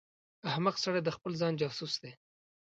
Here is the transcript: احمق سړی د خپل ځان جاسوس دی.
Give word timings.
احمق 0.49 0.75
سړی 0.83 1.01
د 1.03 1.09
خپل 1.15 1.31
ځان 1.41 1.53
جاسوس 1.61 1.93
دی. 2.01 2.11